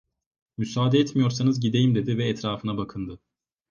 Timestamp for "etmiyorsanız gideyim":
0.99-1.95